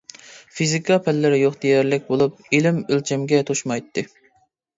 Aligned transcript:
فىزىكا 0.59 0.95
پەنلىرى 1.07 1.37
يوق 1.41 1.57
دېيەرلىك 1.65 2.07
بولۇپ 2.07 2.41
ئىلىم 2.61 2.81
ئۆلچەمگە 2.89 3.45
توشمايتتى. 3.53 4.07